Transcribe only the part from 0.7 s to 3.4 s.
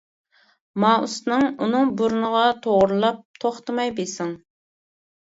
مائۇسنىڭ ئۇنىڭ بۇرنىغا توغرىلاپ